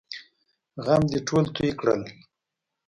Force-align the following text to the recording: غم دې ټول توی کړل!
غم 0.85 1.01
دې 1.11 1.19
ټول 1.27 1.45
توی 1.55 1.69
کړل! 1.79 2.01